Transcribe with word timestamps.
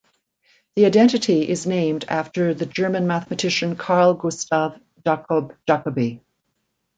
The 0.75 0.87
identity 0.87 1.47
is 1.47 1.67
named 1.67 2.05
after 2.09 2.55
the 2.55 2.65
German 2.65 3.05
mathematician 3.05 3.75
Carl 3.75 4.15
Gustav 4.15 4.79
Jakob 5.05 5.55
Jacobi. 5.69 6.21